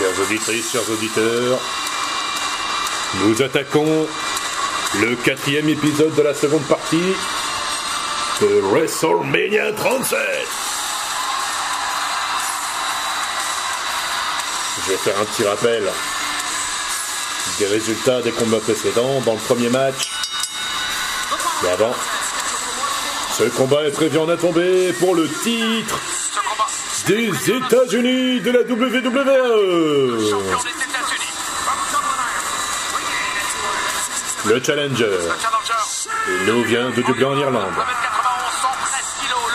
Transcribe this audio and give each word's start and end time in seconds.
Chers 0.00 0.18
auditrices, 0.18 0.72
chers 0.72 0.90
auditeurs, 0.90 1.60
nous 3.22 3.42
attaquons 3.42 4.06
le 4.98 5.14
quatrième 5.16 5.68
épisode 5.68 6.14
de 6.14 6.22
la 6.22 6.32
seconde 6.32 6.62
partie 6.62 7.12
de 8.40 8.60
WrestleMania 8.62 9.72
37. 9.72 10.18
Je 14.86 14.90
vais 14.90 14.96
faire 14.96 15.20
un 15.20 15.24
petit 15.26 15.44
rappel 15.44 15.82
des 17.58 17.66
résultats 17.66 18.22
des 18.22 18.32
combats 18.32 18.60
précédents 18.60 19.20
dans 19.26 19.34
le 19.34 19.40
premier 19.40 19.68
match. 19.68 20.12
Et 21.66 21.68
avant, 21.68 21.94
ce 23.36 23.44
combat 23.50 23.84
est 23.84 23.92
prévu 23.92 24.16
en 24.16 24.30
à 24.30 24.38
tomber 24.38 24.94
pour 24.94 25.14
le 25.14 25.28
titre 25.28 26.00
des 27.10 27.50
États-Unis 27.50 28.40
de 28.40 28.50
la 28.52 28.60
WWE. 28.60 29.00
Le 34.46 34.62
challenger, 34.62 35.18
il 36.28 36.46
nous 36.46 36.62
vient 36.62 36.90
de 36.90 37.02
Dublin 37.02 37.28
en 37.30 37.38
Irlande. 37.38 37.74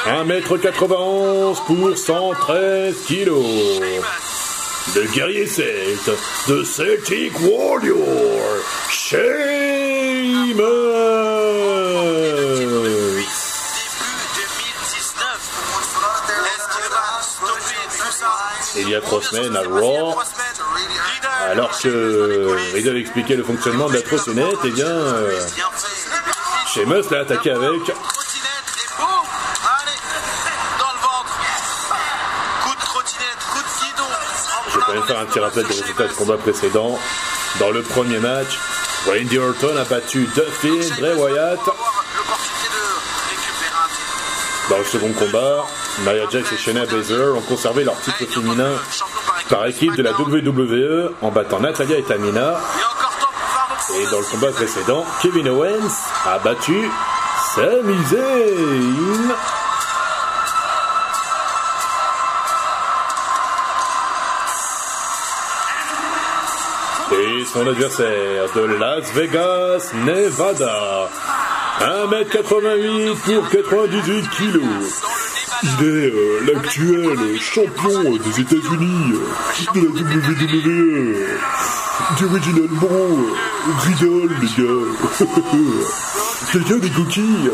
1m91 0.05 1.64
pour 1.66 1.98
113 1.98 2.95
kilos. 3.05 3.80
Le 4.95 5.03
guerrier 5.14 5.48
celte 5.48 6.12
de 6.50 6.64
Celtic 6.66 7.40
Warrior, 7.40 7.98
Sheamus. 8.90 10.84
Il 18.78 18.90
y 18.90 18.96
a 18.96 19.02
trois 19.02 19.22
semaines 19.22 19.56
à 19.56 19.62
Raw, 19.62 20.16
alors 21.50 21.78
que 21.80 22.73
Riddle 22.73 22.98
expliquait 22.98 23.36
le 23.36 23.44
fonctionnement 23.44 23.88
de 23.88 23.94
la 23.94 24.02
trottinette, 24.02 24.58
eh 24.66 24.70
bien, 24.72 24.88
euh, 24.88 25.40
Sheamus 26.73 27.04
l'a 27.09 27.20
attaqué 27.22 27.52
avec 27.52 27.82
Je 34.67 34.78
vais 34.78 34.86
quand 34.86 34.94
même 34.94 35.04
faire 35.04 35.20
un 35.20 35.26
petit 35.26 35.39
rappel 35.39 35.66
des 35.66 35.73
résultats 35.73 36.08
de 36.08 36.14
combat 36.14 36.38
précédents. 36.38 37.00
Dans 37.60 37.72
le 37.72 37.82
premier 37.82 38.20
match, 38.20 38.60
Randy 39.08 39.38
Orton 39.38 39.78
a 39.78 39.86
battu 39.86 40.28
Duffy, 40.36 40.92
Bray 41.00 41.14
Wyatt. 41.14 41.60
Dans 44.70 44.78
le 44.78 44.84
second 44.84 45.14
combat, 45.14 45.66
Nia 46.04 46.30
Jax 46.30 46.52
et 46.52 46.58
Shayna 46.58 46.86
Baszler 46.86 47.30
ont 47.36 47.42
conservé 47.42 47.84
leur 47.84 48.00
titre 48.02 48.26
féminin 48.26 48.72
par 49.50 49.66
équipe 49.66 49.96
de 49.96 50.04
la 50.04 50.12
WWE 50.12 51.14
en 51.22 51.32
battant 51.32 51.60
Natalia 51.60 51.98
et 51.98 52.04
Tamina. 52.04 52.60
Et 53.98 54.12
dans 54.12 54.20
le 54.20 54.26
combat 54.26 54.52
précédent, 54.52 55.06
Kevin 55.22 55.48
Owens 55.50 56.12
a 56.26 56.40
battu 56.40 56.90
Sami 57.56 57.96
Zayn. 58.10 59.36
Et 67.12 67.46
son 67.46 67.68
adversaire 67.68 68.52
de 68.56 68.62
Las 68.62 69.14
Vegas, 69.14 69.92
Nevada. 69.94 71.10
1m88 71.80 73.16
pour 73.16 73.50
98 73.50 74.30
kilos. 74.32 75.14
Il 75.64 75.70
est 75.70 76.11
euh, 76.11 76.39
l'actuel 76.45 77.39
champion 77.39 78.17
des 78.17 78.42
États-Unis 78.42 79.14
de 79.73 79.80
la 79.80 79.89
WWE. 79.89 81.16
D'originalement, 82.20 82.88
euh, 82.92 83.34
Riddle, 83.80 84.36
les 84.42 84.64
gars. 84.64 85.26
Quelqu'un 86.52 86.77
des 86.77 86.89
coquilles. 86.89 87.52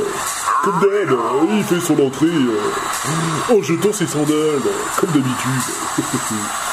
Comme 0.64 0.80
d'hab, 0.80 1.18
il 1.52 1.64
fait 1.64 1.80
son 1.80 2.00
entrée 2.00 2.28
euh, 2.28 3.54
en 3.54 3.62
jetant 3.62 3.94
ses 3.94 4.08
sandales, 4.08 4.62
comme 5.00 5.10
d'habitude. 5.10 5.74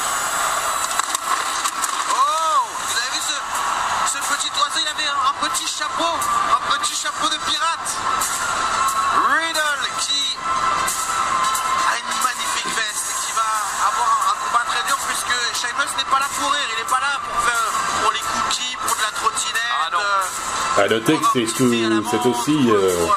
À 20.77 20.87
noter 20.87 21.13
que 21.13 21.25
c'est 21.33 22.25
aussi 22.27 22.69
euh, 22.69 22.73
euh, 22.73 23.07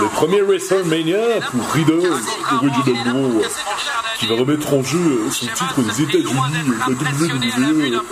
le 0.00 0.08
premier 0.08 0.40
WrestleMania 0.42 1.40
pour 1.50 1.72
Riddle, 1.72 2.12
originalement, 2.52 3.40
qui 4.18 4.26
va 4.26 4.34
remettre 4.36 4.72
en 4.74 4.82
jeu 4.82 5.28
son 5.30 5.46
titre 5.46 5.80
des 5.82 6.02
États-Unis, 6.02 6.34
la 6.78 6.86
WWE. 6.86 8.02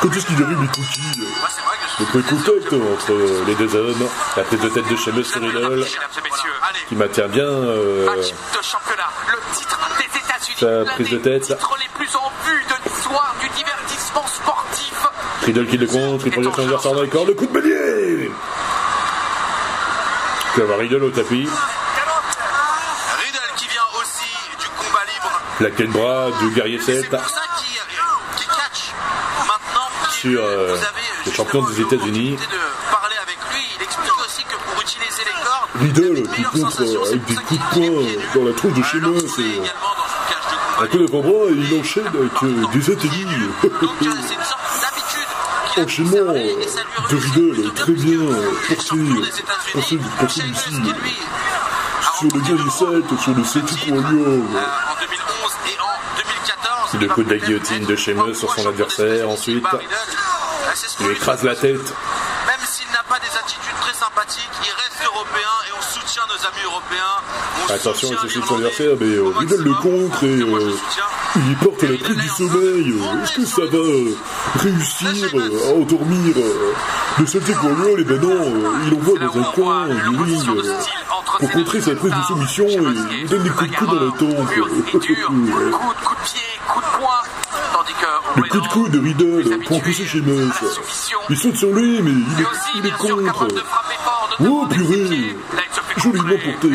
Quand 0.00 0.16
est-ce 0.16 0.26
qu'il 0.26 0.42
arrive 0.42 0.60
les 0.62 0.68
cookies 0.68 1.20
Le 1.98 2.04
premier 2.06 2.24
contact 2.24 2.72
entre 2.72 3.46
les 3.46 3.54
deux 3.54 3.74
hommes, 3.76 4.08
la 4.36 4.42
prise 4.44 4.60
de 4.60 4.68
tête 4.68 4.88
de 4.88 4.96
Sheamus 4.96 5.24
sur 5.24 5.42
Riddle, 5.42 5.86
qui 6.88 6.94
maintient 6.94 7.28
bien 7.28 7.44
euh, 7.44 8.06
match 8.06 8.30
de 8.30 8.62
championnat, 8.62 9.10
le 9.32 9.54
titre 9.54 9.78
des 9.98 10.18
États-Unis, 10.18 10.84
Sa 10.86 10.92
prise 10.94 11.10
de 11.10 11.18
tête. 11.18 11.58
Riddle 15.44 15.66
qui 15.66 15.78
le 15.78 15.86
contre, 15.86 16.26
il 16.26 16.32
projette 16.32 16.54
son 16.54 16.62
adversaire 16.62 16.92
dans 16.92 17.02
les 17.02 17.08
cordes, 17.08 17.28
le 17.28 17.34
coup 17.34 17.46
de 17.46 17.52
bélier 17.60 18.30
Tu 20.54 20.60
vas 20.60 20.66
voir 20.66 20.78
Riddle 20.78 21.02
au 21.04 21.10
tapis, 21.10 21.48
Riddle 23.18 23.52
qui 23.56 23.66
vient 23.68 23.82
aussi 24.00 24.30
du 24.60 24.66
combat 24.78 25.00
libre. 25.06 25.40
la 25.60 25.70
queue 25.70 25.86
de 25.86 25.92
bras 25.92 26.28
du 26.40 26.50
guerrier 26.50 26.78
C'est 26.84 27.00
celte. 27.02 27.10
pour 27.10 27.28
ça 27.28 27.40
qu'il 27.58 27.74
catch. 28.46 28.92
Maintenant, 29.46 29.88
Sur, 30.12 30.42
euh, 30.44 30.76
le 31.26 31.32
champion 31.32 31.62
des 31.62 31.80
États-Unis. 31.80 32.30
l'opportunité 32.30 32.56
de 32.56 32.90
parler 32.92 33.16
avec 33.22 33.38
lui. 33.52 33.62
Il 33.78 33.82
explique 33.82 34.18
aussi 34.26 34.44
que 34.44 34.56
pour 34.56 34.82
utiliser 34.82 35.22
les 35.24 35.42
cordes, 35.42 35.70
Riddle 35.80 36.22
qui 36.34 36.42
contre 36.42 36.70
c'est 36.76 36.96
avec 37.08 37.24
des 37.24 37.34
coups 37.34 37.60
de 37.60 37.66
poing 37.74 38.04
dans 38.34 38.44
la 38.48 38.54
tronche 38.54 38.72
de 38.74 38.82
Alors, 38.82 38.90
Sheamus. 38.90 39.28
c'est 39.34 39.42
de 39.42 40.84
Un 40.84 40.86
combat 40.86 40.88
coup 40.88 40.98
de 40.98 41.04
et 41.50 41.52
il 41.56 41.80
enchaîne 41.80 42.06
avec 42.06 42.42
euh, 42.42 42.66
des 42.72 42.90
atterris. 42.92 43.26
Enchaînement 45.84 46.32
de 46.32 47.16
Riddle, 47.16 47.72
très 47.74 47.92
bien 47.92 48.20
États-Unis, 48.70 49.22
porté 50.18 50.40
Sheamus, 50.40 50.52
ici, 50.52 50.74
sur 52.18 52.28
le 52.34 52.40
guerrier 52.40 52.70
celte, 52.70 53.20
sur 53.20 53.34
le 53.34 53.44
Celtic 53.44 53.78
Warrior. 53.88 54.02
en 54.02 55.00
2011 55.00 55.52
et 55.66 55.80
en 55.80 56.16
2014. 56.16 57.00
Le 57.00 57.08
coup 57.08 57.22
de 57.22 57.30
la 57.30 57.38
guillotine 57.38 57.84
de 57.86 57.96
Sheamus 57.96 58.34
sur 58.34 58.52
son 58.54 58.68
adversaire, 58.68 59.28
ensuite. 59.28 59.64
Il 61.00 61.06
lui 61.06 61.12
écrase 61.14 61.42
la 61.44 61.56
tête. 61.56 61.94
Même 62.46 62.60
s'il 62.64 62.86
n'a 62.92 63.02
pas 63.08 63.18
des 63.18 63.36
attitudes 63.38 63.74
très 63.80 63.94
sympathiques, 63.94 64.50
il 64.62 64.70
reste 64.70 65.02
européen 65.04 65.48
et 65.68 65.72
on 65.78 65.82
soutient 65.82 66.22
nos 66.28 66.46
amis 66.46 66.64
européens. 66.64 67.16
On 67.68 67.72
Attention, 67.72 68.08
il 68.24 68.30
se 68.30 68.40
son 68.40 68.54
adversaire, 68.56 68.96
mais 69.00 69.06
euh, 69.06 69.32
Riddle 69.38 69.62
le 69.62 69.74
contre 69.74 70.24
et 70.24 70.40
euh. 70.40 70.76
Il 71.36 71.56
porte 71.56 71.82
la 71.82 71.96
prise 71.96 72.16
du 72.16 72.28
sommeil. 72.28 72.94
Est-ce 73.22 73.36
que 73.36 73.46
ça 73.46 73.62
va 73.66 74.62
réussir 74.62 75.08
à 75.34 75.74
endormir 75.74 76.34
euh, 76.36 76.72
le 77.18 77.26
Celtic 77.26 77.62
Warrior 77.62 77.96
Eh 77.98 78.04
ben 78.04 78.20
non, 78.20 78.30
euh, 78.30 78.72
il 78.86 78.94
envoie 78.94 79.18
dans 79.18 79.38
un 79.38 79.52
coin 79.52 79.88
du 79.88 80.08
ring 80.22 80.48
euh, 80.48 80.72
pour 81.38 81.50
contrer 81.50 81.80
sa 81.80 81.94
prise 81.94 82.12
de 82.12 82.22
soumission 82.22 82.66
et 82.66 83.20
il 83.22 83.28
donne 83.28 83.42
des 83.42 83.50
coups 83.50 83.70
de 83.70 83.76
coude 83.76 83.88
dans 83.88 84.04
la 84.04 84.12
tempe. 84.12 84.50
Coup, 84.90 84.98
de 84.98 85.04
pied, 85.04 86.40
coup 86.68 86.80
de 86.80 86.98
poing. 86.98 87.22
Le 88.36 88.42
coup 88.42 88.60
de 88.60 88.68
coude 88.68 88.90
de 88.92 88.98
Riddle 89.00 89.58
pour 89.66 89.80
pousser 89.82 89.92
chez 89.92 90.06
Sheamus. 90.06 90.50
Il 91.28 91.36
saute 91.36 91.56
sur 91.56 91.72
lui, 91.72 92.00
mais 92.02 92.10
il 92.10 92.40
est, 92.40 92.46
il 92.76 92.86
est 92.86 92.96
contre. 92.96 93.48
Oh, 94.40 94.66
purée 94.70 95.36
Joliment 95.96 96.38
porté. 96.44 96.68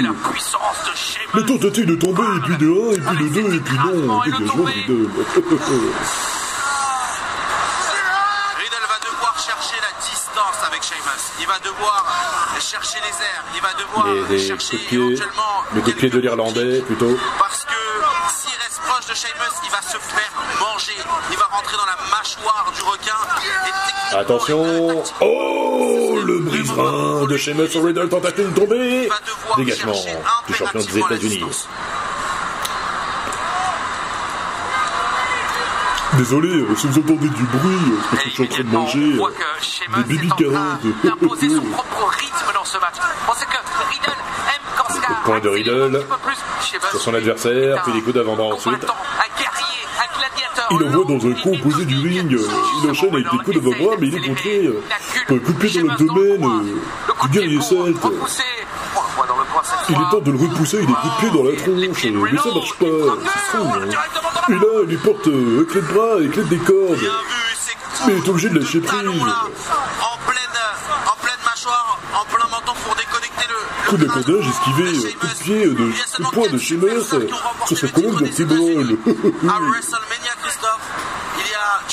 La 1.33 1.43
tentative 1.43 1.85
de 1.85 1.95
tomber, 1.95 2.23
et 2.23 2.39
puis 2.41 2.57
de 2.57 2.67
1, 2.67 2.93
et 2.93 2.99
puis 3.01 3.29
de 3.29 3.33
2, 3.41 3.55
et 3.55 3.59
puis 3.59 3.77
non. 3.77 4.21
Devoir 9.05 9.37
chercher 9.39 9.75
la 9.81 9.91
distance 10.01 10.57
avec 10.67 10.81
Sheamus. 10.81 11.23
Il 11.39 11.47
va 11.47 11.59
devoir 11.59 12.05
chercher 12.59 12.97
les 13.01 13.13
airs. 13.23 13.43
Il 13.55 13.61
va 13.61 13.73
devoir 13.73 14.05
Les, 14.29 14.37
les 14.37 14.47
chercher 14.47 14.77
coups 14.77 14.83
de 14.83 14.87
pied, 14.87 14.97
éventuellement 14.97 15.53
le 15.75 15.81
coup 15.81 15.91
de 15.91 15.95
pied 15.95 16.09
de 16.09 16.19
l'Irlandais, 16.19 16.81
plutôt. 16.81 17.17
Parce 17.37 17.65
que 17.65 17.81
s'il 18.33 18.57
reste 18.61 18.81
proche 18.81 19.05
de 19.05 19.13
Sheamus, 19.13 19.55
il 19.63 19.71
va 19.71 19.81
se 19.81 19.97
faire 19.97 20.31
manger. 20.59 20.97
Il 21.31 21.37
va 21.37 21.45
rentrer 21.51 21.77
dans 21.77 21.85
la 21.85 21.97
mâchoire 22.09 22.71
du 22.75 22.81
requin. 22.81 23.19
Et 23.67 23.71
Attention 24.17 24.63
Oh 25.19 26.19
Le 26.25 26.39
brise-rein 26.39 27.27
de 27.27 27.35
Sheamus 27.37 27.67
sur 27.67 27.83
Riddle, 27.83 28.07
tentative 28.07 28.53
devoir 29.25 29.57
Dégagement 29.57 29.93
du 30.47 30.53
champion 30.53 30.79
des 30.79 30.97
États-Unis. 30.99 31.43
Désolé, 36.13 36.47
euh, 36.47 36.75
si 36.77 36.87
vous 36.87 36.99
entendez 36.99 37.27
du 37.27 37.43
bruit, 37.43 37.75
euh, 37.75 37.97
c'est 38.09 38.15
parce 38.15 38.23
que 38.23 38.29
je 38.29 38.33
suis 38.35 38.43
en 38.43 38.47
train 38.47 38.63
de 38.63 38.69
manger 38.69 39.19
euh, 39.19 40.03
des 40.03 40.17
train 40.17 40.29
carottes. 40.37 41.03
d'imposer 41.03 41.49
son 41.49 41.61
propre 41.61 42.07
rythme 42.17 42.53
dans 42.53 42.63
ce 42.63 42.77
match. 42.77 42.95
Sait 43.35 43.45
que 43.45 43.91
Riddle 43.91 44.11
aime 44.13 44.65
quand 44.77 45.23
point 45.25 45.39
de 45.41 45.49
Riddle 45.49 46.05
sur 46.91 47.01
son 47.01 47.13
adversaire, 47.13 47.81
puis 47.83 47.93
les 47.93 48.01
coups 48.01 48.15
d'avant-bras 48.15 48.53
ensuite. 48.53 48.85
Il 50.79 50.87
envoie 50.87 51.05
dans 51.05 51.27
un 51.27 51.33
coin 51.33 51.51
opposé 51.53 51.85
du 51.85 51.95
ring, 51.95 52.33
euh, 52.33 52.47
il 52.83 52.89
enchaîne 52.89 53.13
avec 53.13 53.31
des 53.31 53.37
coups 53.37 53.55
d'avant-bras, 53.55 53.95
mais 53.99 54.07
il 54.07 54.15
est 54.15 54.27
contré 54.27 54.65
euh, 54.65 54.83
par 55.27 55.37
un 55.37 55.39
coup 55.39 55.53
de 55.53 55.57
pied 55.67 55.81
dans 55.81 55.89
euh, 55.89 56.63
du 57.23 57.29
guerrier 57.29 57.61
celte. 57.61 57.97
Il 59.89 59.95
est 59.95 60.09
temps 60.11 60.19
de 60.19 60.31
le 60.31 60.37
repousser 60.37 60.77
avec 60.77 60.87
des 60.89 60.93
coups 60.93 61.13
de 61.13 61.19
pied 61.19 61.29
dans 61.29 61.43
la 61.43 61.55
tronche, 61.55 62.05
euh, 62.05 62.27
mais 62.31 62.37
ça 62.37 62.53
marche 62.53 62.73
pas, 62.73 62.85
c'est 63.51 63.57
hein. 63.57 63.71
Et 64.49 64.53
là, 64.53 64.59
il 64.83 64.89
lui 64.89 64.97
porte 64.97 65.27
euh, 65.27 65.61
un 65.61 65.71
clé 65.71 65.81
de 65.81 65.87
bras 65.87 66.21
et 66.21 66.27
clé 66.29 66.43
des 66.43 66.57
cordes. 66.57 66.99
Mais 68.07 68.13
il 68.13 68.23
est 68.23 68.29
obligé 68.29 68.49
de 68.49 68.59
lâcher 68.59 68.79
prise. 68.81 69.01
là, 69.03 69.09
en 69.09 70.17
pleine, 70.27 70.57
en 71.07 71.15
pleine 71.23 71.41
mâchoire, 71.45 71.99
en 72.13 72.25
plein 72.25 72.45
menton 72.51 72.73
pour 72.85 72.95
déconnecter 72.95 73.47
le. 73.49 73.89
Coup 73.89 73.97
le 73.97 74.05
cordage 74.05 74.47
esquivé, 74.47 74.83
euh, 74.83 75.13
coup 75.19 75.27
de 75.27 75.33
Sheamus. 75.33 75.43
pied, 75.43 75.65
euh, 75.65 75.73
de, 75.73 75.91
Il 76.19 76.25
de 76.25 76.29
poing 76.31 76.49
de 76.49 76.57
Sheamus 76.57 77.13
euh, 77.13 77.27
sur 77.67 77.77
sa 77.77 77.87
le 77.87 77.91
colonne 77.93 78.23
vertébrale. 78.23 78.59
États-Unis. 78.61 78.97
À 79.49 79.59
WrestleMania, 79.59 80.33
Christophe, 80.43 80.85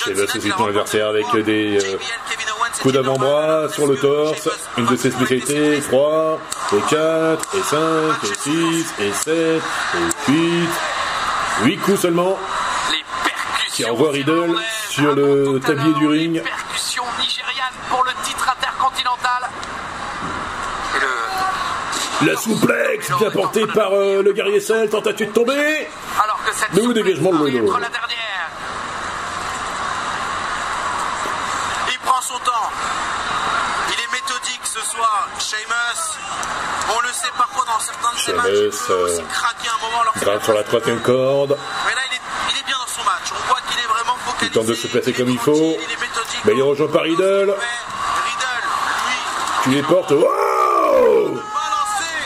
il 0.07 0.17
y 0.17 0.21
a 0.21 0.27
John 0.27 0.27
Sheamus 0.27 0.27
Cena 0.27 0.27
aussi 0.29 0.41
qui 0.41 0.53
a 0.53 0.57
son 0.57 0.67
adversaire 0.67 1.09
avec 1.09 1.27
des, 1.45 1.77
euh, 1.77 1.81
JBL, 1.81 1.99
Kevin 2.31 2.47
Owens 2.51 2.67
et 2.67 2.83
Coup 2.83 2.91
Jinder 2.91 3.03
d'avant-bras 3.03 3.69
sur 3.69 3.87
le 3.87 3.97
torse, 3.97 4.49
une 4.79 4.87
de 4.87 4.97
ses 4.97 5.11
va 5.11 5.11
spécialités, 5.11 5.81
des 5.81 5.81
3, 5.81 6.39
et 6.73 6.81
4, 6.91 7.57
et 7.57 7.63
5, 7.63 7.79
et 8.25 8.35
6, 8.35 8.95
et 9.01 9.13
7, 9.13 9.63
et 10.29 10.33
8, 10.33 10.69
8 11.65 11.77
coups 11.79 12.01
seulement. 12.01 12.39
Qui 13.73 13.87
envoie 13.87 14.11
Riddle 14.11 14.55
sur 14.91 15.15
le 15.15 15.59
tablier 15.61 15.95
du 15.95 16.07
ring. 16.07 16.43
Pour 17.89 18.05
le 18.05 18.11
titre 18.25 18.49
intercontinental. 18.49 19.49
Le... 21.01 22.27
La 22.27 22.37
souplex 22.37 23.11
bien 23.19 23.31
portée 23.31 23.67
par 23.67 23.93
euh, 23.93 24.23
le 24.23 24.33
guerrier 24.33 24.61
Celt, 24.61 24.91
tentative 24.91 25.29
de 25.29 25.33
tomber. 25.33 25.89
Alors 26.23 26.39
que 26.45 26.55
cette 26.55 26.73
surprise 26.75 26.93
dégagement 26.93 27.33
de 27.33 27.39
va 27.39 27.45
Riddle 27.45 27.57
être 27.59 27.79
la 27.79 27.89
dernière. 27.89 28.51
Il 31.91 31.99
Il 33.88 34.00
est 34.00 34.12
méthodique 34.12 34.61
ce 34.64 34.81
soir, 34.81 35.29
Sheamus. 35.38 36.19
On 36.94 37.00
le 37.00 37.09
sait 37.12 37.31
parfois 37.37 37.64
dans 37.67 37.81
certains 37.81 38.12
de 38.12 38.19
ses 38.19 38.32
matchs. 38.32 38.47
Il 38.49 38.70
peut 38.70 38.94
aussi 38.94 39.20
euh, 39.20 39.25
craquer 39.32 39.69
un 39.69 39.87
moment 39.87 40.03
lorsqu'il 40.05 40.25
Grave 40.25 40.44
sur 40.44 40.55
la 40.55 40.64
troisième 40.64 41.00
corde. 41.00 41.56
Mais 41.87 41.94
là, 41.94 42.00
il 42.11 42.14
est, 42.17 42.20
il 42.55 42.59
est 42.61 42.67
bien 42.67 42.76
dans 42.79 42.93
son 42.93 43.05
match. 43.05 43.32
On 43.32 43.49
voit 43.49 43.61
qu'il 43.69 43.79
est 43.79 43.87
vraiment 43.87 44.17
focalisé. 44.25 44.47
Il 44.47 44.50
tente 44.53 44.67
de 44.67 44.75
se 44.75 44.87
placer 44.88 45.12
comme 45.12 45.29
il 45.31 45.38
faut. 45.38 45.55
Il 45.55 45.93
est 45.93 46.00
méthodique. 46.00 46.41
Mais 46.44 46.55
il 46.55 46.62
rejoint 46.62 46.88
par 46.88 47.03
Riddle. 47.03 47.55
Riddle, 47.55 48.67
lui, 49.06 49.19
Tu 49.65 49.70
les 49.70 49.82
portes. 49.82 50.11
Wow. 50.12 51.41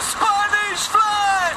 Spanish 0.01 0.89
Fly 0.91 1.53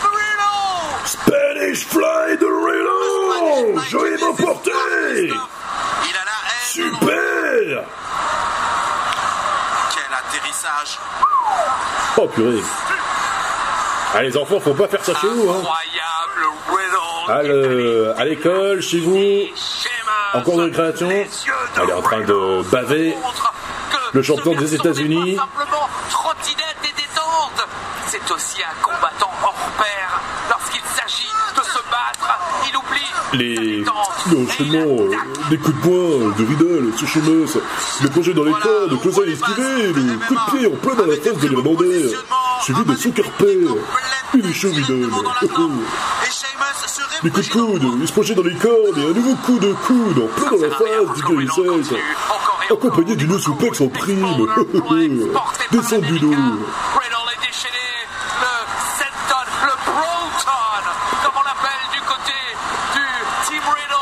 de 0.00 0.06
Riddle. 0.16 1.06
Spanish 1.06 1.86
Fly 1.86 2.36
de 2.38 2.46
Riddle 2.46 3.80
Joliment 3.88 4.34
porté 4.34 4.70
Il 4.70 5.30
a 5.32 6.24
la 6.24 6.38
haine. 6.48 6.66
Super 6.66 7.84
Quel 9.94 10.14
atterrissage. 10.14 10.98
Oh 12.18 12.26
purée 12.28 12.62
Ah 14.14 14.22
les 14.22 14.36
enfants, 14.36 14.60
faut 14.60 14.74
pas 14.74 14.88
faire 14.88 15.04
ça 15.04 15.14
chez 15.20 15.28
vous 15.28 15.50
hein 15.50 15.62
Riddle. 16.68 17.32
À 17.32 17.42
le- 17.42 18.14
à 18.18 18.24
l'école, 18.24 18.82
chez 18.82 19.00
vous, 19.00 19.16
en 20.34 20.40
cours 20.42 20.58
de 20.58 20.68
de 20.68 21.06
elle 21.82 21.88
est 21.88 21.92
en 21.92 22.02
train 22.02 22.20
de 22.20 22.62
baver. 22.70 23.16
Le 24.12 24.22
champion 24.22 24.54
des 24.54 24.74
États-Unis. 24.74 25.32
n'est 25.32 25.36
pas 25.36 25.42
simplement 25.42 25.88
trottinette 26.10 26.76
et 26.84 26.92
détente. 26.94 27.66
C'est 28.06 28.30
aussi 28.30 28.62
un 28.62 28.82
combattant 28.82 29.30
hors 29.42 29.54
pair. 29.78 30.20
Lorsqu'il 30.50 30.82
s'agit 30.82 31.30
de 31.56 31.62
se 31.62 31.78
battre, 31.90 32.38
il 32.68 32.76
oublie 32.76 33.00
Les 33.34 33.54
il 33.54 34.36
euh, 34.36 35.08
des 35.50 35.58
coups 35.58 35.76
de 35.76 35.80
poing 35.80 36.36
de 36.38 36.44
Riddle 36.44 36.92
Sheamus, 37.06 37.58
le 38.02 38.08
projet 38.08 38.34
dans 38.34 38.44
les 38.44 38.52
cordes, 38.52 38.92
les 39.24 39.32
esquiver, 39.32 39.92
bases 39.92 40.04
le 40.04 40.18
coup 40.26 40.34
de 40.34 40.58
pied 40.58 40.66
en 40.66 40.76
plein 40.76 40.94
dans 40.94 41.06
la 41.06 41.16
face 41.16 41.38
de 41.38 41.48
l'Irlandais, 41.48 42.12
suivi 42.62 42.84
de 42.84 42.94
Il 44.34 44.46
est 44.46 44.52
chaud 44.52 44.70
Riddle 44.70 45.08
Les 47.22 47.30
coups 47.30 47.48
de 47.48 47.52
coude, 47.52 47.82
il 48.00 48.08
se 48.08 48.12
projette 48.12 48.36
dans 48.36 48.42
les 48.42 48.54
cordes 48.54 48.98
et 48.98 49.06
un 49.10 49.12
nouveau 49.12 49.34
coup 49.36 49.58
de 49.58 49.72
coude 49.72 50.18
en 50.18 50.40
plein 50.40 50.50
dans 50.50 50.62
la 50.62 50.70
face 50.70 51.14
du 51.16 51.48
Celt, 51.48 51.94
accompagné 52.70 53.16
d'une 53.16 53.38
souplex 53.38 53.80
en 53.80 53.88
prime. 53.88 54.46
Descendre 55.70 56.06
du 56.06 56.18
dos. 56.18 56.30
Riddle 56.30 57.28
est 57.32 57.46
déchaîné. 57.46 57.86
Le 58.40 58.46
Senton, 58.98 59.44
le 59.62 59.74
Proton, 59.84 60.52
comme 61.22 61.32
on 61.36 61.44
l'appelle 61.44 61.84
du 61.92 62.00
côté 62.00 62.38
du 62.94 63.04
Team 63.46 63.62
Riddle. 63.62 63.92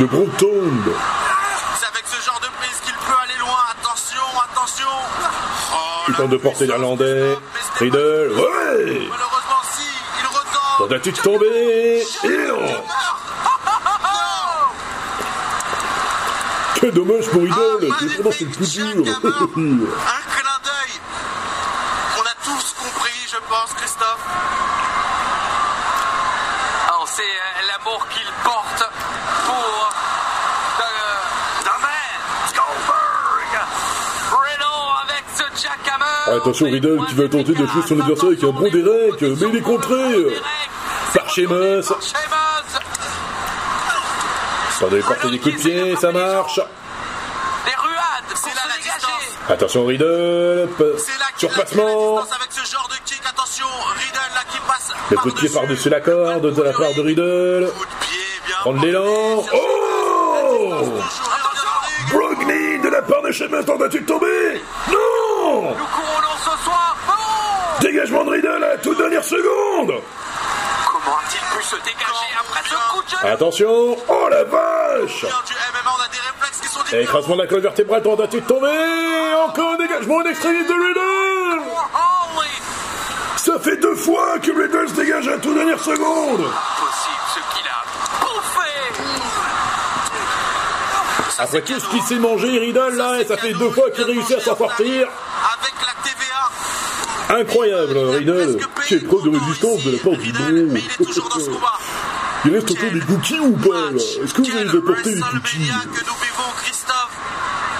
De 0.00 0.06
Brompton. 0.06 0.70
C'est 1.78 1.86
avec 1.86 2.04
ce 2.06 2.20
genre 2.24 2.40
de 2.40 2.48
prise 2.58 2.80
qu'il 2.84 2.94
peut 2.94 3.14
aller 3.22 3.38
loin. 3.38 3.58
Attention, 3.70 4.22
attention. 4.50 4.88
Oh, 5.72 6.12
tente 6.16 6.30
de 6.30 6.36
porter 6.36 6.66
Stéphane. 6.66 6.82
Riddle, 6.82 8.32
ouais 8.32 9.08
Malheureusement, 9.08 9.62
si, 9.72 9.86
il 10.20 10.26
retente. 10.26 10.78
Tentative 10.78 11.14
de 11.16 11.20
tomber. 11.22 12.02
Et 12.24 12.48
non 12.48 12.84
Quel 16.76 16.90
dommage 16.92 17.28
pour 17.30 17.42
Riddle, 17.42 17.94
c'est 18.32 18.44
le 18.44 18.50
plus 18.50 18.72
dur. 18.72 18.86
Un 18.96 19.00
clin 19.00 20.58
d'œil 20.64 20.94
qu'on 22.16 22.22
a 22.22 22.34
tous 22.44 22.74
compris, 22.82 23.20
je 23.30 23.38
pense, 23.48 23.72
Christophe. 23.76 24.24
Ah, 26.88 26.96
on 27.00 27.06
sait 27.06 27.22
euh, 27.22 27.66
l'amour 27.68 28.06
qu'il 28.08 28.28
porte 28.42 28.84
pour 29.46 29.92
euh, 30.80 30.84
The 31.64 31.74
Man, 31.80 32.52
Goldberg. 32.54 33.52
Riddle 34.30 34.88
avec 35.04 35.24
ce 35.34 35.44
jackhammer. 35.62 36.23
Attention 36.36 36.66
Riddle 36.66 36.98
qui 37.08 37.14
va 37.14 37.28
tenter 37.28 37.52
de 37.52 37.66
jouer 37.66 37.82
son 37.86 38.00
adversaire 38.00 38.26
avec 38.28 38.42
un 38.44 38.50
bon 38.50 38.68
direct, 38.70 39.22
mais 39.22 39.48
il 39.48 39.56
est 39.56 39.60
contré 39.60 40.26
par 41.14 41.28
Sheamus. 41.30 41.82
Sheamus. 41.82 41.94
Attendez, 44.76 45.00
porter 45.00 45.30
des 45.30 45.38
coups 45.38 45.54
de 45.54 45.60
pied, 45.60 45.96
ça 45.96 46.12
marche. 46.12 46.60
Attention 49.48 49.84
Riddle, 49.86 50.68
p- 50.78 50.84
C'est 50.98 51.18
là 51.18 51.26
qu'il 51.36 51.48
a 51.48 51.52
fait 51.52 51.58
la 51.60 51.66
surpassement. 51.76 52.20
distance 52.22 52.36
avec 52.40 52.50
ce 52.52 52.72
genre 52.72 52.88
de 52.88 52.94
kick. 53.08 53.20
Attention, 53.28 53.66
Riddle 53.94 54.34
là 54.34 54.40
qui 54.50 54.58
passe. 54.66 54.90
Le 55.10 55.16
coup 55.18 55.30
de 55.30 55.34
pied 55.36 55.48
par-dessus 55.50 55.88
la 55.90 56.00
corde 56.00 56.50
de 56.54 56.62
la 56.62 56.72
part 56.72 56.94
de 56.96 57.00
Riddle. 57.02 57.72
Prendre 58.60 58.80
l'élan. 58.82 59.44
Oh 59.52 60.84
Brogny 62.10 62.78
de 62.82 62.88
la 62.88 63.02
part 63.02 63.22
de 63.22 63.32
Sheamus 63.32 63.64
tentative 63.64 64.02
de 64.02 64.06
tomber. 64.06 64.62
Non 64.90 64.98
Nous 65.44 65.86
couronnons 65.86 66.38
ce 66.38 66.64
soir. 66.64 66.96
Oh 67.08 67.82
Dégagement 67.82 68.24
de 68.24 68.30
Riddle 68.30 68.48
à 68.48 68.58
la 68.58 68.76
toute 68.78 68.96
dernière 68.96 69.22
seconde. 69.24 69.92
Comment 70.86 71.16
a-t-il 71.18 71.58
pu 71.58 71.62
se 71.64 71.76
dégager 71.76 72.30
après 72.40 72.60
ce 72.64 72.74
coup 72.92 73.02
de 73.02 73.08
genou 73.10 73.32
Attention. 73.32 73.96
Oh 74.08 74.28
la 74.30 74.44
vache. 74.44 75.26
Écrasement 76.92 77.36
de 77.36 77.42
la 77.42 77.46
colonne 77.46 77.62
vertébrale, 77.64 78.02
tentative 78.02 78.42
de 78.42 78.46
tomber. 78.46 79.34
Encore 79.46 79.72
un 79.72 79.76
dégagement 79.76 80.16
en 80.16 80.22
extrémité 80.22 80.68
de 80.68 80.72
Riddle. 80.72 81.62
Holy 82.38 82.48
Ça 83.36 83.58
fait 83.58 83.76
deux 83.76 83.96
fois 83.96 84.38
que 84.38 84.50
Riddle 84.50 84.88
se 84.88 84.94
dégage 84.94 85.28
à 85.28 85.32
la 85.32 85.38
toute 85.38 85.54
dernière 85.54 85.80
seconde. 85.80 86.38
Possible 86.38 87.24
ce 87.34 87.40
qu'il 87.58 87.68
a 87.68 87.84
bouffé 88.20 88.70
Après 91.38 91.60
tout 91.62 91.80
ce 91.80 91.88
qu'il 91.88 92.02
s'est 92.02 92.18
mangé, 92.18 92.58
Riddle, 92.58 92.96
là, 92.96 93.20
et 93.20 93.26
ça 93.26 93.36
fait 93.36 93.52
deux 93.52 93.70
fois 93.70 93.90
qu'il 93.90 94.04
réussit 94.04 94.38
à 94.38 94.40
s'en 94.40 94.56
sortir. 94.56 95.08
Incroyable, 97.30 97.98
Riddle. 97.98 98.58
Quelle 98.88 99.04
preuve 99.04 99.24
de 99.24 99.38
résistance 99.38 99.84
de 99.84 99.90
la 99.92 99.98
part 99.98 100.18
du 100.18 100.32
mais 100.70 100.82
il 102.46 102.54
reste 102.54 102.70
encore 102.70 102.90
des 102.92 103.00
cookies 103.00 103.40
ou 103.40 103.52
pas, 103.52 103.90
Est-ce 103.94 104.34
que 104.34 104.42
vous 104.42 104.50
allez 104.56 104.68
Quel 104.70 104.78
apporter 104.78 105.14
les 105.14 105.20
cookies. 105.20 105.70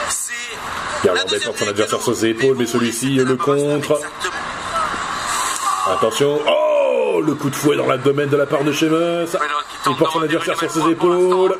C'est. 0.09 1.07
Irlandais 1.07 1.41
porte 1.41 1.59
son 1.59 1.69
adversaire 1.69 2.03
sur 2.03 2.17
ses 2.17 2.27
épaules, 2.29 2.57
mais 2.59 2.67
celui-ci 2.67 3.17
le 3.17 3.37
contre. 3.37 4.01
Attention. 5.87 6.41
Oh 6.49 7.21
Le 7.21 7.35
coup 7.35 7.51
de 7.51 7.55
fouet 7.55 7.77
dans 7.77 7.87
l'abdomen 7.87 8.29
de 8.29 8.37
la 8.37 8.47
part 8.47 8.65
de 8.65 8.73
Sheamus. 8.73 9.29
Il 9.87 9.97
porte 9.97 10.13
son 10.13 10.23
adversaire 10.23 10.59
sur 10.59 10.71
ses 10.71 10.91
épaules. 10.91 11.59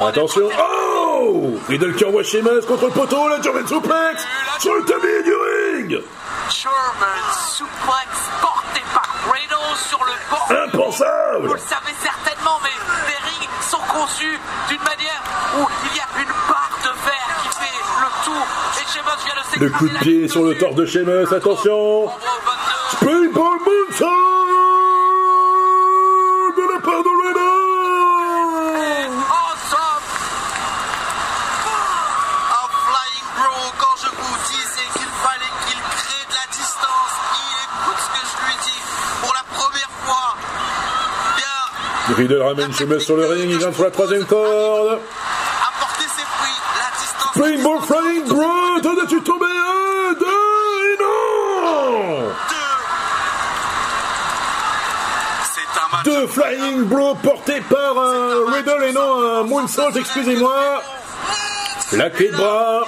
Attention. 0.00 0.48
Oh 0.58 1.58
Riddle 1.68 1.94
qui 1.94 2.04
envoie 2.04 2.22
Sheamus 2.22 2.62
contre 2.66 2.86
le 2.86 2.92
poteau, 2.92 3.28
la 3.28 3.40
German 3.40 3.66
suplex 3.66 4.26
sur 4.58 4.74
le 4.74 4.84
tablier 4.84 5.22
du 5.22 5.32
ring 5.34 6.02
German 6.50 7.24
suplex 7.48 8.30
porté 8.40 8.82
par 8.92 9.08
Riddle 9.32 9.76
sur 9.88 9.98
le 10.04 10.12
bord. 10.30 10.48
Impensable 10.64 11.46
Vous 11.46 11.54
le 11.54 11.60
savez 11.60 11.94
certainement, 12.02 12.58
mais 12.62 12.70
les 13.08 13.16
rings 13.30 13.48
sont 13.62 13.78
conçus 13.88 14.38
d'une 14.68 14.82
manière 14.82 15.22
où 15.58 15.66
il 15.84 15.96
y 15.96 16.00
a 16.00 16.22
une 16.22 16.32
barre 16.48 16.78
de 16.82 16.98
fer 16.98 17.26
qui 17.42 17.48
fait 17.58 17.78
le 18.00 18.24
tour. 18.24 18.46
Et 18.80 18.92
Sheamus 18.92 19.24
vient 19.24 19.34
de 19.58 19.64
Le 19.64 19.70
coup 19.70 19.88
de 19.88 19.98
pied 19.98 20.28
sur 20.28 20.42
le 20.42 20.58
torse 20.58 20.74
de 20.74 20.86
Sheamus, 20.86 21.32
attention 21.34 22.04
On 22.04 22.06
voit 22.06 22.12
au 22.12 22.96
22. 22.96 22.96
Springboard 22.96 23.60
Moonsault 23.64 24.41
Riddle 42.16 42.42
ramène 42.42 42.72
Sheamus 42.74 43.00
sur 43.00 43.16
le 43.16 43.26
ring, 43.26 43.48
il 43.50 43.58
vient 43.58 43.72
sur 43.72 43.84
la 43.84 43.90
troisième 43.90 44.24
corde 44.26 44.98
apporter 45.68 46.04
ses 46.04 46.24
fruits, 46.24 46.60
la 46.76 46.90
distance. 47.00 47.34
Springboard 47.34 47.84
Flying 47.86 48.24
Bro 48.28 48.80
T'en 48.82 48.98
as-tu 49.04 49.22
tombé 49.22 49.46
un, 49.46 50.12
deux, 50.14 50.26
et 50.84 51.02
non 51.02 52.32
C'est 55.54 55.80
un 55.80 55.96
match. 55.96 56.04
Deux 56.04 56.26
Flying 56.26 56.82
Bro 56.84 57.14
portés 57.16 57.60
par 57.62 57.98
un 57.98 58.52
Riddle 58.52 58.84
et 58.88 58.92
non 58.92 59.38
un 59.40 59.42
Moonsault, 59.44 59.90
excusez-moi 59.96 60.82
La 61.92 62.10
clé 62.10 62.28
de 62.28 62.36
bras 62.36 62.82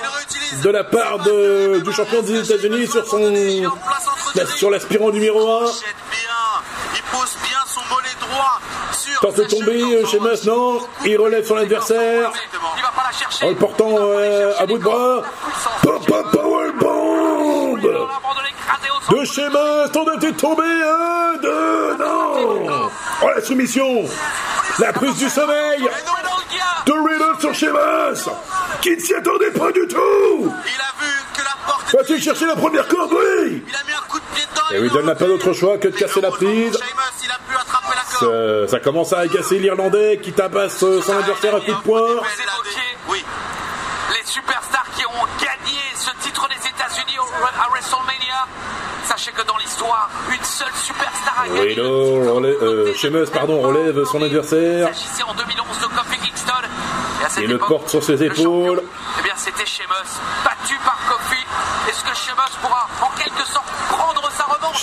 de 0.63 0.71
la 0.71 0.85
part 0.85 1.19
de- 1.19 1.81
du 1.85 1.93
champion 1.93 2.23
des 2.23 2.39
États-Unis 2.41 2.87
sur 2.87 3.05
son 3.07 3.19
la- 4.35 4.47
sur 4.47 4.71
l'aspirant 4.71 5.11
numéro 5.11 5.63
1. 5.63 5.67
Jette 5.67 5.75
bien, 6.11 6.95
il 6.97 7.03
pose 7.13 7.37
bien 7.43 7.59
son 7.67 7.81
mollet 7.93 8.09
droit 8.21 8.61
de 9.33 9.43
sa 9.43 9.49
tomber 9.49 9.83
euh, 9.83 10.07
chez 10.07 10.19
non 10.47 10.81
Il 11.05 11.19
relève 11.19 11.47
son 11.47 11.57
adversaire 11.57 12.33
en 13.43 13.49
le 13.49 13.55
portant 13.55 13.97
euh, 13.99 14.53
à 14.59 14.67
bout 14.67 14.79
de 14.79 14.83
bras. 14.83 15.23
Papa 15.83 16.23
Powerbomb 16.33 17.79
de 19.11 19.25
chez 19.25 19.49
Mas, 19.51 19.91
t'en 19.93 20.05
as 20.07 20.33
tombé 20.33 20.65
un, 20.65 21.37
deux, 21.41 21.97
non. 21.99 22.89
Oh 23.23 23.29
la 23.35 23.41
soumission. 23.43 24.05
La 24.79 24.93
prise 24.93 25.17
du 25.17 25.29
sommeil. 25.29 25.87
De 26.87 26.93
Riddle 26.93 27.41
sur 27.41 27.55
Sheamus 27.55 28.31
qui 28.83 28.91
ne 28.91 29.01
s'y 29.01 29.15
attendait 29.15 29.51
pas 29.51 29.73
du 29.73 29.87
tout. 29.89 29.97
Il 29.97 30.45
a 30.45 30.51
vu 31.01 31.13
que 31.33 31.41
la 31.41 31.57
porte 31.67 31.89
était 31.89 31.97
Va-t-il 31.97 32.23
chercher 32.23 32.47
la 32.47 32.57
première 32.57 32.87
corde, 32.89 33.13
oui 33.13 33.63
Il 33.67 33.75
a 33.75 33.85
mis 33.87 33.93
un 33.93 34.09
coup 34.09 34.19
de 34.19 34.25
pied 34.35 34.45
dedans. 34.51 34.63
Et 34.73 34.79
Riddle 34.79 35.07
n'a 35.07 35.15
pas 35.15 35.27
d'autre 35.27 35.53
choix 35.53 35.79
que 35.79 35.89
de 35.89 35.97
casser 35.97 36.21
la 36.21 36.31
prise. 36.31 36.79
Euh, 38.23 38.67
ça 38.69 38.81
commence 38.81 39.13
à 39.13 39.19
agacer 39.21 39.59
l'Irlandais 39.59 40.19
qui 40.23 40.33
tabasse 40.33 40.83
euh, 40.83 41.01
son 41.03 41.17
adversaire 41.17 41.55
à 41.57 41.61
coups 41.61 41.77
de 41.77 41.83
poing. 41.83 42.01
Évoquez 42.09 42.29
Oui. 43.09 43.25
les 44.13 44.25
superstars 44.31 44.87
qui 44.97 45.05
ont 45.07 45.27
gagné 45.41 45.79
ce 45.97 46.11
titre 46.23 46.49
des 46.49 46.69
États-Unis 46.69 47.17
à 47.43 47.69
WrestleMania. 47.71 48.47
Sachez 49.05 49.33
que 49.33 49.43
dans 49.47 49.57
l'histoire, 49.59 50.09
une 50.31 50.43
seule 50.45 50.73
superstar 50.83 51.45
a 51.45 51.49
gagné. 51.49 51.75
Relève, 51.81 52.57
euh, 52.63 52.95
Sheamus, 52.95 53.27
pardon, 53.33 53.61
relève 53.61 54.05
son 54.05 54.19
Il 54.21 54.25
adversaire 54.27 54.87
s'agissait 54.89 55.23
en 55.25 55.35
2011 55.35 55.79
de 55.81 55.87
Kofi 55.95 56.19
Kingston. 56.19 56.53
Et 57.21 57.25
à 57.25 57.29
cette 57.29 57.45
et 57.45 57.47
le 57.47 57.59
porte 57.59 57.89
sur 57.91 58.03
ses 58.03 58.23
épaules. 58.23 58.83
Eh 59.19 59.23
bien, 59.23 59.35
c'était 59.37 59.67
Sheamus, 59.67 60.21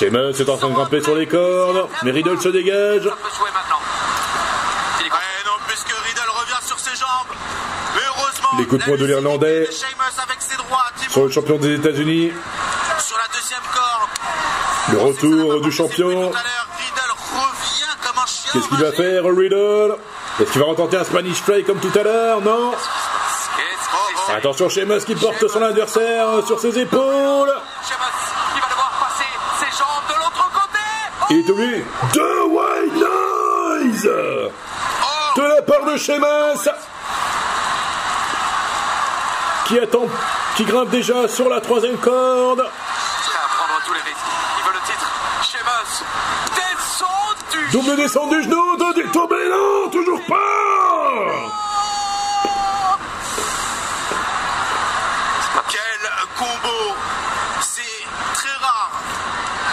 Sheamus 0.02 0.42
est 0.42 0.50
en 0.50 0.58
train 0.58 0.70
de 0.70 0.74
grimper 0.74 1.00
sur 1.04 1.14
les 1.14 1.28
cordes, 1.28 1.88
mais 2.02 2.10
Riddle 2.10 2.42
se 2.42 2.50
dégage. 2.50 3.08
Les 8.58 8.66
coups 8.66 8.82
de 8.82 8.86
poing 8.88 8.98
de 8.98 9.06
la 9.06 9.20
l'Irlandais. 9.20 9.70
Sur 11.08 11.26
le 11.26 11.30
champion 11.30 11.58
des 11.58 11.76
États-Unis, 11.76 12.34
le 14.92 14.98
retour 14.98 15.62
du 15.62 15.72
champion. 15.72 16.32
Qu'est-ce 18.54 18.68
qu'il 18.70 18.78
va 18.80 18.92
faire, 18.94 19.24
Riddle? 19.24 19.98
Est-ce 20.40 20.52
qu'il 20.52 20.62
va 20.62 20.68
retenter 20.68 20.98
un 20.98 21.04
Spanish 21.04 21.44
Fly 21.44 21.64
comme 21.64 21.80
tout 21.80 21.92
à 21.94 22.02
l'heure? 22.02 22.42
Non. 22.42 22.74
Attention, 24.36 24.68
Sheamus 24.68 25.02
qui 25.06 25.14
porte 25.14 25.48
son 25.48 25.62
adversaire 25.62 26.26
sur 26.48 26.60
ses 26.60 26.80
épaules. 26.80 27.54
Sheamus, 27.88 28.08
il 28.56 28.62
va 28.62 28.68
devoir 28.68 28.92
passer 29.00 29.26
ses 29.60 29.78
jambes 29.78 30.08
de 30.08 30.14
l'autre 30.14 30.50
côté. 30.54 30.80
Oh, 31.21 31.21
Il 31.34 31.38
est 31.38 31.50
oublié 31.50 31.86
de 32.14 32.42
White 32.44 32.94
Noise. 32.94 34.04
De 35.38 35.42
la 35.42 35.62
part 35.62 35.86
de 35.86 35.96
Sheamus 35.96 36.70
qui 39.66 39.80
attend, 39.80 40.08
qui 40.58 40.66
grimpe 40.66 40.90
déjà 40.90 41.30
sur 41.30 41.48
la 41.48 41.62
troisième 41.62 41.96
corde. 42.00 42.68
Double 47.72 47.96
descente 47.96 48.30
du 48.32 48.44
genou, 48.44 48.76
de 48.76 49.02
du 49.02 49.10
tombé, 49.12 49.38
non, 49.50 49.90
toujours 49.90 50.20
pas. 50.26 50.36
Quel 55.70 56.10
combo 56.38 56.96
C'est 57.62 57.82
très 58.34 58.58
rare 58.60 58.92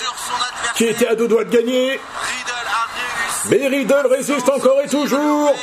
qui 0.75 0.85
était 0.85 1.07
à 1.07 1.15
deux 1.15 1.27
doigts 1.27 1.43
de 1.43 1.49
gagner. 1.49 1.91
Riddle 1.91 2.67
a. 2.67 2.87
Mais 3.49 3.67
Riddle 3.67 4.07
résiste 4.09 4.49
encore 4.49 4.81
et 4.83 4.87
toujours 4.87 5.53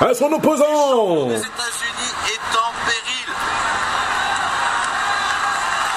à 0.00 0.14
son 0.14 0.32
opposant. 0.32 1.28
Les 1.28 1.36
États-Unis 1.36 2.12
est 2.26 2.56
en 2.56 2.72
péril. 2.86 3.28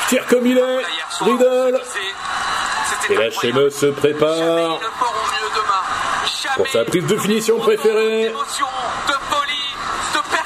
Tire 0.09 0.25
comme 0.27 0.45
il 0.45 0.57
est, 0.57 0.85
Riddle. 1.21 1.81
Et 3.09 3.15
là, 3.15 3.25
incroyable. 3.25 3.31
Sheamus 3.41 3.71
se 3.71 3.85
prépare 3.88 4.79
pour 6.55 6.67
sa 6.67 6.85
prise 6.85 7.05
de 7.05 7.17
finition 7.17 7.57
préférée. 7.57 8.31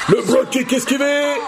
Le 0.09 0.21
bloc 0.21 0.49
kick 0.49 0.73
esquivé. 0.73 1.41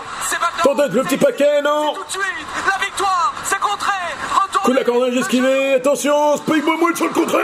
Tente 0.65 0.93
le 0.93 1.03
petit 1.03 1.17
paquet, 1.17 1.61
non 1.61 1.93
Tout 1.93 2.03
de 2.05 2.09
suite, 2.09 2.23
la 2.65 2.83
victoire, 2.83 3.35
c'est 3.43 3.59
contré. 3.59 3.91
Retour. 4.33 4.61
Coup 4.63 4.71
de 4.71 4.77
la 4.77 4.83
cornage 4.83 5.15
esquivé, 5.15 5.73
attention, 5.75 6.37
Springboard 6.37 6.79
Moon 6.79 6.95
sur 6.95 7.05
le 7.05 7.13
contré 7.13 7.37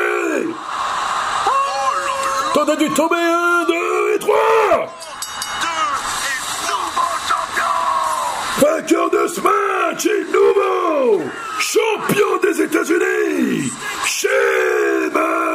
Tente 2.55 2.79
du 2.79 2.89
tomber, 2.89 3.17
un, 3.17 3.63
deux 3.67 4.15
et 4.15 4.19
trois 4.19 4.95
Deux 5.61 5.67
et 6.31 6.71
nouveau 6.71 7.11
champion. 7.29 7.77
Vainqueur 8.57 9.09
de 9.11 9.27
ce 9.27 9.39
match 9.39 10.05
et 10.07 10.25
nouveau 10.33 11.21
champion 11.59 12.37
des 12.41 12.59
États-Unis, 12.63 13.71
Sheamus 14.03 15.50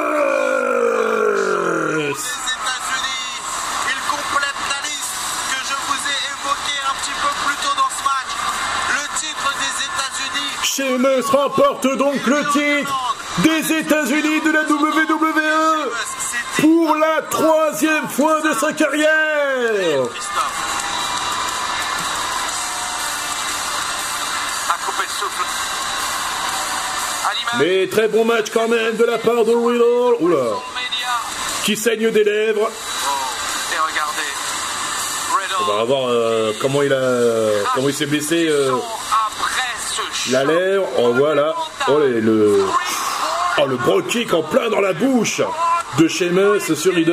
Sheamus 10.77 11.23
remporte 11.31 11.87
donc 11.97 12.27
le 12.27 12.41
titre 12.53 13.17
des 13.39 13.73
États-Unis 13.79 14.43
de 14.43 14.51
la 14.51 14.61
WWE 14.61 15.91
pour 16.61 16.97
la 16.97 17.23
troisième 17.31 18.07
fois 18.11 18.43
de 18.43 18.53
sa 18.53 18.75
carrière. 18.75 19.09
Mais 27.59 27.87
très 27.87 28.09
bon 28.09 28.27
match 28.27 28.49
quand 28.53 28.69
même 28.69 28.97
de 28.97 29.05
la 29.05 29.17
part 29.17 29.47
de 29.47 29.53
Riddle, 29.53 30.17
oula, 30.21 30.51
qui 31.65 31.75
saigne 31.75 32.11
des 32.11 32.25
lèvres. 32.25 32.69
Oh. 32.71 33.27
On 35.59 35.79
va 35.79 35.85
voir 35.85 36.09
euh, 36.09 36.53
comment 36.61 36.83
il 36.83 36.93
a, 36.93 37.65
comment 37.75 37.89
il 37.89 37.95
s'est 37.95 38.05
blessé 38.05 38.47
euh, 38.47 38.73
la 40.31 40.45
lèvre. 40.45 40.87
Oh 40.99 41.13
voilà, 41.15 41.55
oh 41.89 41.99
le, 41.99 42.65
oh, 43.59 43.67
le 43.67 43.77
bro 43.77 44.03
kick 44.03 44.33
en 44.35 44.43
plein 44.43 44.69
dans 44.71 44.81
la 44.81 44.93
bouche 44.93 45.41
de 45.99 46.09
Sheamus 46.09 46.75
sur 46.75 46.93
vu 46.93 47.05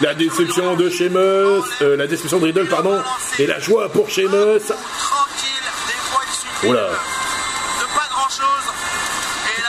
la, 0.00 0.14
déception 0.14 0.76
de 0.76 0.88
Sheamus, 0.88 1.62
euh, 1.82 1.96
la 1.96 2.06
déception 2.06 2.38
de 2.38 2.44
Riddle, 2.46 2.68
pardon, 2.68 3.02
et 3.38 3.46
la 3.46 3.58
joie 3.58 3.88
pour 3.90 4.08
Sheamus. 4.08 4.60
Oula. 6.64 6.88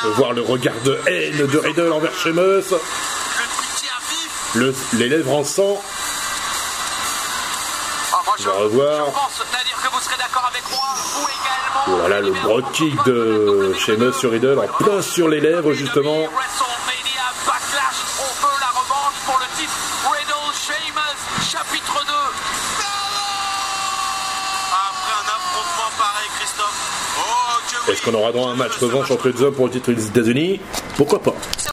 On 0.04 0.08
peut 0.08 0.14
voir 0.18 0.34
le 0.34 0.42
regard 0.42 0.80
de 0.84 0.98
haine 1.08 1.46
de 1.46 1.58
Riddle 1.58 1.92
envers 1.92 2.14
Sheamus. 2.16 2.42
Le 2.42 3.48
pitié 3.60 3.90
à 3.90 4.00
vif. 4.10 4.41
Le, 4.56 4.74
les 4.94 5.08
lèvres 5.10 5.34
en 5.34 5.44
sang. 5.44 5.82
Moi, 8.12 8.36
je, 8.40 8.50
On 8.50 8.52
va 8.52 8.60
revoir. 8.60 9.06
je 9.08 9.12
pense, 9.12 9.42
Nadir, 9.52 9.78
que 9.82 9.90
vous 9.94 10.00
serez 10.02 10.18
d'accord 10.18 10.46
avec 10.50 10.64
moi, 10.72 10.84
vous 10.96 11.28
également. 11.28 12.00
Voilà 12.02 12.20
le 12.22 12.32
broad 12.32 12.72
kick 12.74 12.96
de 13.06 13.74
Sheamus 13.80 14.14
sur 14.14 14.32
Riddle 14.32 14.60
en 14.60 14.68
plein 14.84 15.02
sur 15.02 15.28
les 15.30 15.40
lèvres 15.40 15.74
justement. 15.74 16.16
WrestleMania 16.28 17.28
Backlash, 17.46 18.00
on 18.20 18.46
veut 18.46 18.58
la 18.60 18.68
revanche 18.68 19.16
pour 19.26 19.40
le 19.40 19.46
titre 19.58 19.74
Riddle 20.12 20.54
Sheamus, 20.54 21.20
chapitre 21.50 22.06
2. 22.06 22.12
Après 24.72 25.14
un 25.18 25.28
affrontement 25.36 25.92
pareil, 25.98 26.30
Christophe. 26.40 26.80
Oh, 27.20 27.92
Est-ce 27.92 28.02
qu'on 28.04 28.14
aura 28.14 28.32
droit 28.32 28.50
à 28.50 28.52
un 28.54 28.56
match 28.56 28.78
revanche 28.80 29.12
entre 29.12 29.28
les 29.28 29.34
deux 29.34 29.44
hommes 29.46 29.56
pour 29.56 29.66
le 29.68 29.72
titre 29.72 29.92
des 29.92 30.08
États-Unis? 30.08 30.62
Pourquoi 30.98 31.20
pas? 31.22 31.34